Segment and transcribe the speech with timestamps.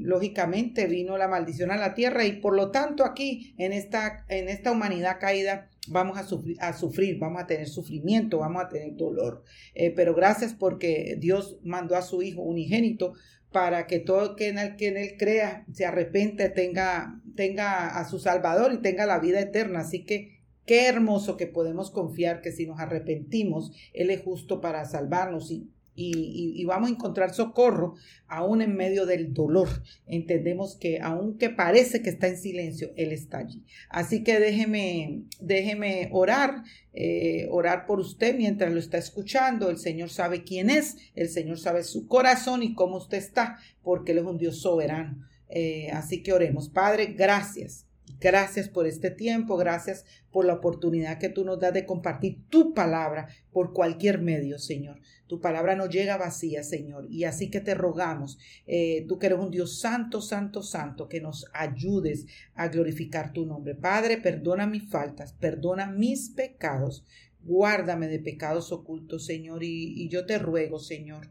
[0.00, 4.48] lógicamente vino la maldición a la tierra y por lo tanto aquí en esta, en
[4.48, 8.96] esta humanidad caída, vamos a sufrir, a sufrir, vamos a tener sufrimiento, vamos a tener
[8.96, 9.42] dolor.
[9.74, 13.14] Eh, pero gracias porque Dios mandó a su Hijo unigénito
[13.50, 18.08] para que todo que en el que en él crea se arrepente, tenga, tenga a
[18.08, 19.80] su Salvador y tenga la vida eterna.
[19.80, 24.84] Así que qué hermoso que podemos confiar que si nos arrepentimos, Él es justo para
[24.84, 29.68] salvarnos y y, vamos a encontrar socorro aún en medio del dolor.
[30.06, 33.62] Entendemos que aunque parece que está en silencio, Él está allí.
[33.90, 39.68] Así que déjeme, déjeme orar, eh, orar por usted mientras lo está escuchando.
[39.68, 44.12] El Señor sabe quién es, el Señor sabe su corazón y cómo usted está, porque
[44.12, 45.28] Él es un Dios soberano.
[45.48, 46.70] Eh, así que oremos.
[46.70, 47.86] Padre, gracias.
[48.22, 52.72] Gracias por este tiempo, gracias por la oportunidad que tú nos das de compartir tu
[52.72, 55.00] palabra por cualquier medio, Señor.
[55.26, 57.08] Tu palabra no llega vacía, Señor.
[57.10, 58.38] Y así que te rogamos,
[58.68, 63.44] eh, tú que eres un Dios santo, santo, santo, que nos ayudes a glorificar tu
[63.44, 63.74] nombre.
[63.74, 67.04] Padre, perdona mis faltas, perdona mis pecados.
[67.42, 69.64] Guárdame de pecados ocultos, Señor.
[69.64, 71.28] Y, y yo te ruego, Señor,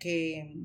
[0.00, 0.56] que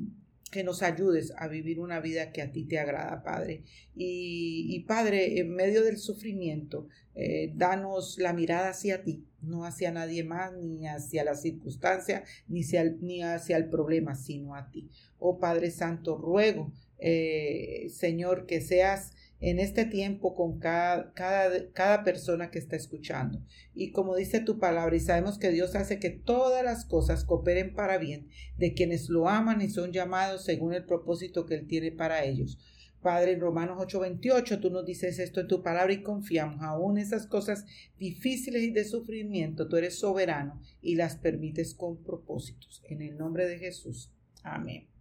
[0.50, 3.64] que nos ayudes a vivir una vida que a ti te agrada, Padre.
[3.96, 10.24] Y, Padre, en medio del sufrimiento, eh, danos la mirada hacia ti, no hacia nadie
[10.24, 14.90] más, ni hacia la circunstancia, ni hacia, ni hacia el problema, sino a ti.
[15.20, 22.04] Oh Padre Santo, ruego, eh, Señor, que seas en este tiempo con cada, cada, cada,
[22.04, 23.42] persona que está escuchando.
[23.74, 27.74] Y como dice tu palabra, y sabemos que Dios hace que todas las cosas cooperen
[27.76, 28.28] para bien
[28.58, 32.58] de quienes lo aman y son llamados según el propósito que Él tiene para ellos.
[33.02, 37.28] Padre, en Romanos 8:28 tú nos dices esto en tu palabra y confiamos aún esas
[37.28, 37.66] cosas
[38.00, 39.68] difíciles y de sufrimiento.
[39.68, 42.82] Tú eres soberano y las permites con propósitos.
[42.86, 44.12] En el nombre de Jesús.
[44.44, 44.97] Amén.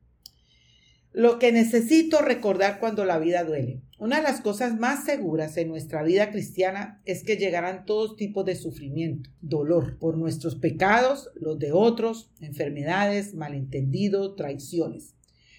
[1.16, 3.80] Lo que necesito recordar cuando la vida duele.
[3.98, 8.44] Una de las cosas más seguras en nuestra vida cristiana es que llegarán todos tipos
[8.44, 15.14] de sufrimiento, dolor por nuestros pecados, los de otros, enfermedades, malentendidos, traiciones.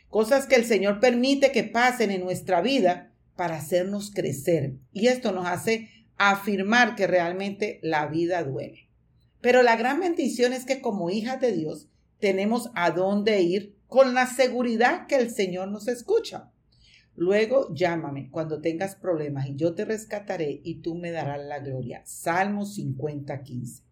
[0.10, 4.76] Cosas que el Señor permite que pasen en nuestra vida para hacernos crecer.
[4.94, 8.92] Y esto nos hace afirmar que realmente la vida duele.
[9.42, 11.90] Pero la gran bendición es que como hijas de Dios
[12.20, 16.52] tenemos a dónde ir con la seguridad que el Señor nos escucha.
[17.16, 22.02] Luego llámame cuando tengas problemas y yo te rescataré y tú me darás la gloria.
[22.06, 23.84] Salmo 50, 15.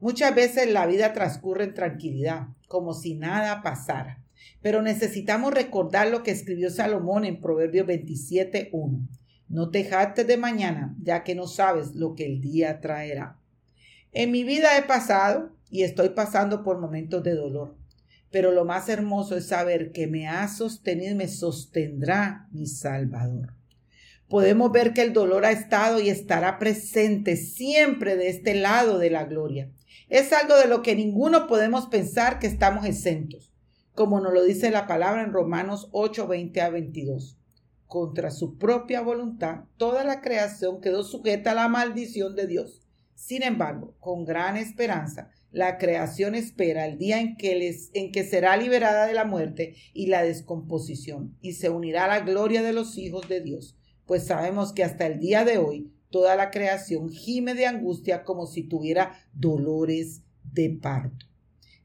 [0.00, 4.24] Muchas veces la vida transcurre en tranquilidad, como si nada pasara.
[4.62, 9.08] Pero necesitamos recordar lo que escribió Salomón en Proverbios 27, 1.
[9.48, 13.38] No te jactes de mañana, ya que no sabes lo que el día traerá.
[14.12, 17.81] En mi vida he pasado y estoy pasando por momentos de dolor
[18.32, 23.52] pero lo más hermoso es saber que me ha sostenido y me sostendrá mi Salvador.
[24.28, 29.10] Podemos ver que el dolor ha estado y estará presente siempre de este lado de
[29.10, 29.70] la gloria.
[30.08, 33.52] Es algo de lo que ninguno podemos pensar que estamos exentos,
[33.94, 37.38] como nos lo dice la palabra en Romanos 8, 20 a 22.
[37.86, 42.80] Contra su propia voluntad, toda la creación quedó sujeta a la maldición de Dios.
[43.14, 48.24] Sin embargo, con gran esperanza, la creación espera el día en que, les, en que
[48.24, 52.72] será liberada de la muerte y la descomposición y se unirá a la gloria de
[52.72, 53.76] los hijos de Dios,
[54.06, 58.46] pues sabemos que hasta el día de hoy Toda la creación gime de angustia como
[58.46, 60.22] si tuviera dolores
[60.52, 61.24] de parto.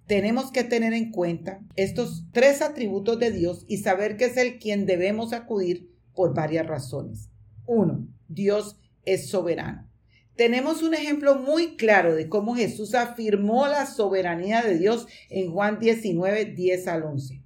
[0.05, 4.59] Tenemos que tener en cuenta estos tres atributos de Dios y saber que es el
[4.59, 7.29] quien debemos acudir por varias razones.
[7.65, 9.86] Uno, Dios es soberano.
[10.37, 15.79] Tenemos un ejemplo muy claro de cómo Jesús afirmó la soberanía de Dios en Juan
[15.79, 17.41] 19, 10 al 11.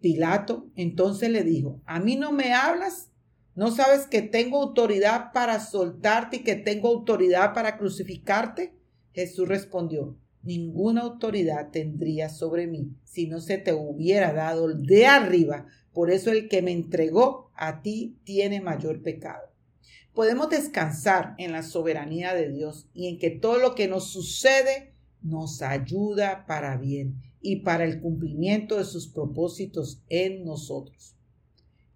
[0.00, 3.10] Pilato entonces le dijo, ¿a mí no me hablas?
[3.54, 8.72] ¿No sabes que tengo autoridad para soltarte y que tengo autoridad para crucificarte?
[9.12, 15.66] Jesús respondió, ninguna autoridad tendría sobre mí si no se te hubiera dado de arriba.
[15.92, 19.48] Por eso el que me entregó a ti tiene mayor pecado.
[20.18, 24.92] Podemos descansar en la soberanía de Dios y en que todo lo que nos sucede
[25.22, 31.14] nos ayuda para bien y para el cumplimiento de sus propósitos en nosotros.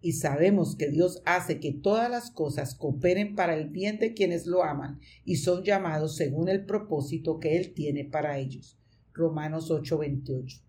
[0.00, 4.46] Y sabemos que Dios hace que todas las cosas cooperen para el bien de quienes
[4.46, 8.78] lo aman y son llamados según el propósito que Él tiene para ellos.
[9.12, 10.60] Romanos 8:28.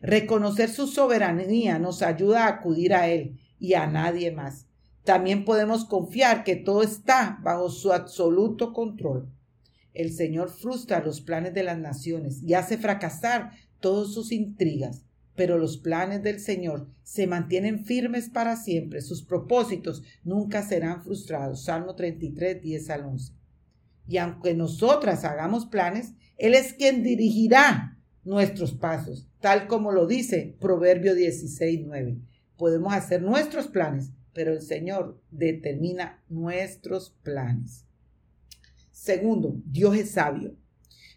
[0.00, 4.66] Reconocer su soberanía nos ayuda a acudir a Él y a nadie más.
[5.06, 9.30] También podemos confiar que todo está bajo su absoluto control.
[9.94, 15.04] El Señor frustra los planes de las naciones y hace fracasar todas sus intrigas,
[15.36, 21.62] pero los planes del Señor se mantienen firmes para siempre, sus propósitos nunca serán frustrados.
[21.62, 23.32] Salmo 33, 10 al 11.
[24.08, 30.56] Y aunque nosotras hagamos planes, Él es quien dirigirá nuestros pasos, tal como lo dice
[30.58, 32.18] Proverbio 16, 9.
[32.56, 37.86] Podemos hacer nuestros planes, pero el Señor determina nuestros planes.
[38.92, 40.54] Segundo, Dios es sabio.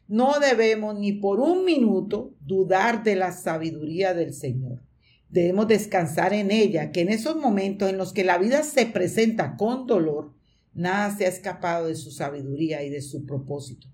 [0.08, 4.82] No debemos ni por un minuto dudar de la sabiduría del Señor.
[5.28, 9.58] Debemos descansar en ella, que en esos momentos en los que la vida se presenta
[9.58, 10.32] con dolor,
[10.74, 13.90] nada se ha escapado de su sabiduría y de su propósito.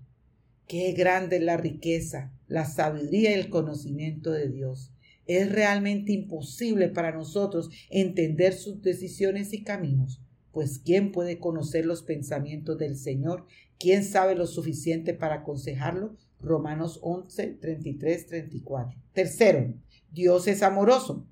[0.68, 4.92] Qué grande es la riqueza, la sabiduría y el conocimiento de Dios.
[5.26, 10.20] Es realmente imposible para nosotros entender sus decisiones y caminos,
[10.52, 13.46] pues ¿quién puede conocer los pensamientos del Señor
[13.78, 16.16] ¿Quién sabe lo suficiente para aconsejarlo?
[16.40, 18.98] Romanos 11, 33, 34.
[19.12, 19.74] Tercero,
[20.10, 21.26] Dios es amoroso.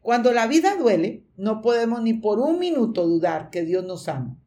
[0.00, 4.38] Cuando la vida duele, no podemos ni por un minuto dudar que Dios nos ama.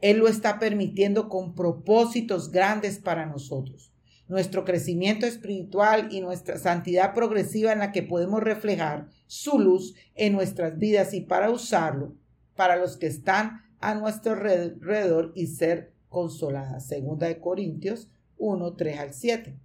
[0.00, 3.89] Él lo está permitiendo con propósitos grandes para nosotros.
[4.30, 10.34] Nuestro crecimiento espiritual y nuestra santidad progresiva en la que podemos reflejar su luz en
[10.34, 12.14] nuestras vidas y para usarlo
[12.54, 16.78] para los que están a nuestro alrededor y ser consolada.
[16.78, 19.58] Segunda de Corintios 1, 3 al 7.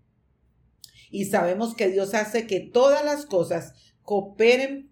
[1.12, 4.90] Y sabemos que Dios hace que todas las cosas cooperen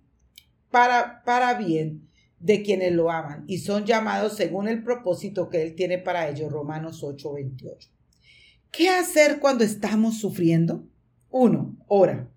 [0.69, 5.73] para, para bien de quienes lo aman y son llamados según el propósito que Él
[5.73, 6.51] tiene para ellos.
[6.51, 7.92] Romanos 8, 28.
[8.75, 10.83] ¿Qué hacer cuando estamos sufriendo?
[11.29, 12.31] Uno, ora.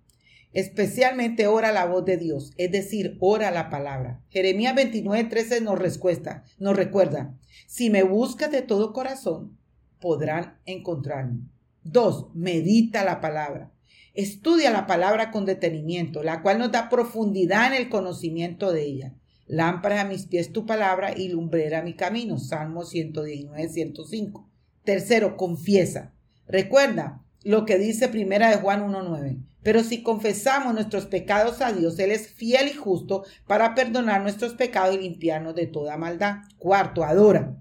[0.52, 4.22] Especialmente ora la voz de Dios, es decir, ora la palabra.
[4.28, 7.34] Jeremías 29, 13 nos, respuesta, nos recuerda,
[7.66, 9.56] si me buscas de todo corazón,
[9.98, 11.40] podrán encontrarme.
[11.82, 13.72] Dos, medita la palabra.
[14.12, 19.14] Estudia la palabra con detenimiento, la cual nos da profundidad en el conocimiento de ella.
[19.46, 22.38] Lámpara a mis pies tu palabra y lumbrera mi camino.
[22.38, 24.50] Salmo 119, 105.
[24.84, 26.12] Tercero, confiesa.
[26.48, 29.38] Recuerda lo que dice primera de Juan 1.9.
[29.62, 34.54] Pero si confesamos nuestros pecados a Dios, Él es fiel y justo para perdonar nuestros
[34.54, 36.36] pecados y limpiarnos de toda maldad.
[36.56, 37.56] Cuarto, adora.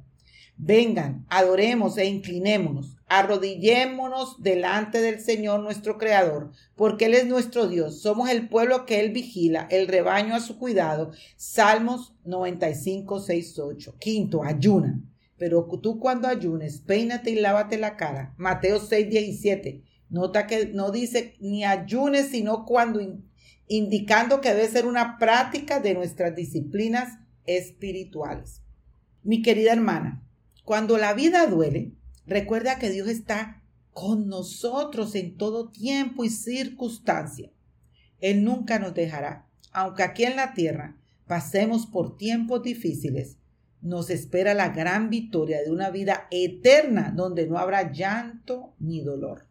[0.57, 8.01] Vengan, adoremos e inclinémonos, arrodillémonos delante del Señor nuestro Creador, porque Él es nuestro Dios,
[8.01, 11.12] somos el pueblo que Él vigila, el rebaño a su cuidado.
[11.36, 13.95] Salmos 95, 6, 8.
[14.00, 15.01] Quinto, ayuna.
[15.37, 18.33] Pero tú cuando ayunes, peínate y lávate la cara.
[18.37, 19.83] Mateo 6, 17.
[20.09, 23.01] Nota que no dice ni ayunes, sino cuando
[23.67, 28.61] indicando que debe ser una práctica de nuestras disciplinas espirituales.
[29.23, 30.23] Mi querida hermana,
[30.63, 31.93] cuando la vida duele,
[32.25, 37.51] recuerda que Dios está con nosotros en todo tiempo y circunstancia.
[38.19, 43.37] Él nunca nos dejará, aunque aquí en la tierra pasemos por tiempos difíciles,
[43.85, 49.45] nos espera la gran victoria de una vida eterna donde no habrá llanto ni dolor.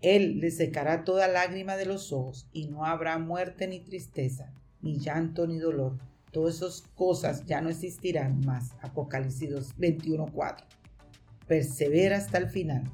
[0.00, 5.00] Él le secará toda lágrima de los ojos y no habrá muerte ni tristeza, ni
[5.00, 5.98] llanto ni dolor.
[6.30, 8.76] Todas esas cosas ya no existirán más.
[8.82, 10.64] Apocalipsis 21.4.
[11.48, 12.84] Persevera hasta el final.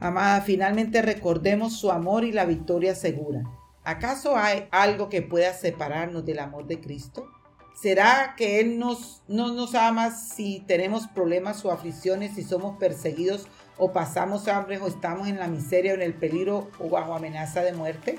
[0.00, 3.44] Amada, finalmente recordemos su amor y la victoria segura.
[3.84, 7.28] ¿Acaso hay algo que pueda separarnos del amor de Cristo?
[7.74, 13.48] ¿Será que Él nos, no nos ama si tenemos problemas o aflicciones, si somos perseguidos
[13.76, 17.62] o pasamos hambre o estamos en la miseria o en el peligro o bajo amenaza
[17.62, 18.18] de muerte?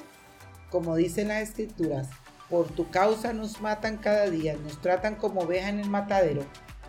[0.70, 2.10] Como dicen las escrituras,
[2.50, 6.44] por tu causa nos matan cada día, nos tratan como ovejas en el matadero.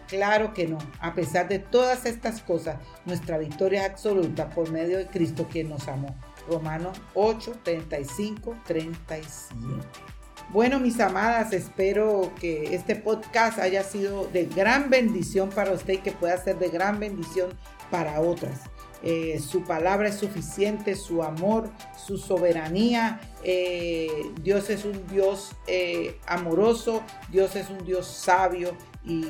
[0.08, 0.78] Claro que no.
[1.00, 5.68] A pesar de todas estas cosas, nuestra victoria es absoluta por medio de Cristo quien
[5.68, 6.14] nos amó.
[6.48, 10.15] Romanos 8, 35, 37.
[10.50, 15.98] Bueno, mis amadas, espero que este podcast haya sido de gran bendición para usted y
[15.98, 17.50] que pueda ser de gran bendición
[17.90, 18.60] para otras.
[19.02, 23.20] Eh, su palabra es suficiente, su amor, su soberanía.
[23.42, 24.08] Eh,
[24.40, 29.26] Dios es un Dios eh, amoroso, Dios es un Dios sabio y,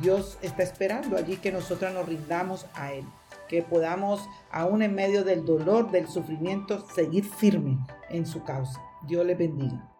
[0.00, 3.04] Dios está esperando allí que nosotras nos rindamos a Él,
[3.48, 7.78] que podamos, aún en medio del dolor, del sufrimiento, seguir firme
[8.10, 8.87] en su causa.
[9.02, 9.97] Dios les bendiga.